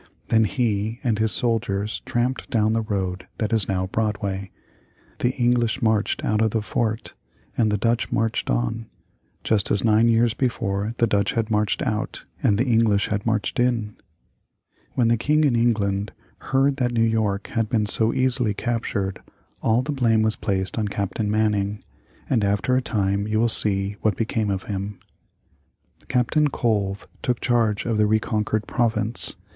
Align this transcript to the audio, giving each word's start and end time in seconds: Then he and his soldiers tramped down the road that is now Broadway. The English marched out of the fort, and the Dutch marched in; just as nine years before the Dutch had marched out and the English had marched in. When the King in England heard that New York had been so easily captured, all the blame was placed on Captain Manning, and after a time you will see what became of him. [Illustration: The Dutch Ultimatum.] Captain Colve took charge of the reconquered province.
Then 0.29 0.45
he 0.45 0.99
and 1.03 1.19
his 1.19 1.31
soldiers 1.31 1.99
tramped 2.07 2.49
down 2.49 2.73
the 2.73 2.81
road 2.81 3.27
that 3.37 3.53
is 3.53 3.67
now 3.67 3.85
Broadway. 3.85 4.49
The 5.19 5.29
English 5.35 5.79
marched 5.83 6.25
out 6.25 6.41
of 6.41 6.49
the 6.49 6.63
fort, 6.63 7.13
and 7.55 7.71
the 7.71 7.77
Dutch 7.77 8.11
marched 8.11 8.49
in; 8.49 8.89
just 9.43 9.69
as 9.69 9.83
nine 9.83 10.07
years 10.07 10.33
before 10.33 10.95
the 10.97 11.05
Dutch 11.05 11.33
had 11.33 11.51
marched 11.51 11.83
out 11.83 12.25
and 12.41 12.57
the 12.57 12.65
English 12.65 13.09
had 13.09 13.27
marched 13.27 13.59
in. 13.59 13.95
When 14.95 15.07
the 15.07 15.17
King 15.17 15.43
in 15.43 15.55
England 15.55 16.13
heard 16.49 16.77
that 16.77 16.93
New 16.93 17.03
York 17.03 17.49
had 17.49 17.69
been 17.69 17.85
so 17.85 18.11
easily 18.11 18.55
captured, 18.55 19.21
all 19.61 19.83
the 19.83 19.91
blame 19.91 20.23
was 20.23 20.35
placed 20.35 20.79
on 20.79 20.87
Captain 20.87 21.29
Manning, 21.29 21.83
and 22.27 22.43
after 22.43 22.75
a 22.75 22.81
time 22.81 23.27
you 23.27 23.39
will 23.39 23.47
see 23.49 23.97
what 24.01 24.17
became 24.17 24.49
of 24.49 24.63
him. 24.63 24.97
[Illustration: 24.97 24.99
The 25.29 26.05
Dutch 26.05 26.15
Ultimatum.] 26.15 26.25
Captain 26.25 26.47
Colve 26.47 27.07
took 27.21 27.39
charge 27.39 27.85
of 27.85 27.97
the 27.99 28.07
reconquered 28.07 28.65
province. 28.65 29.35